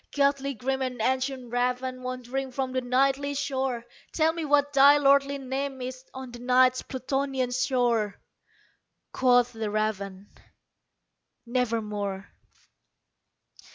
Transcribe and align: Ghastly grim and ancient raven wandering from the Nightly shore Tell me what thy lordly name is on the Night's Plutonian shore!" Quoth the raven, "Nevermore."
Ghastly 0.13 0.55
grim 0.55 0.81
and 0.81 0.99
ancient 0.99 1.53
raven 1.53 2.01
wandering 2.01 2.51
from 2.51 2.71
the 2.71 2.81
Nightly 2.81 3.35
shore 3.35 3.85
Tell 4.11 4.33
me 4.33 4.43
what 4.43 4.73
thy 4.73 4.97
lordly 4.97 5.37
name 5.37 5.79
is 5.79 6.03
on 6.11 6.31
the 6.31 6.39
Night's 6.39 6.81
Plutonian 6.81 7.51
shore!" 7.51 8.19
Quoth 9.11 9.53
the 9.53 9.69
raven, 9.69 10.31
"Nevermore." 11.45 12.29